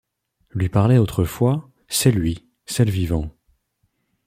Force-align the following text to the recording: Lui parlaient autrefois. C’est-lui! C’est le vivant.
Lui 0.49 0.67
parlaient 0.67 0.97
autrefois. 0.97 1.69
C’est-lui! 1.87 2.49
C’est 2.65 2.85
le 2.85 2.91
vivant. 2.91 3.29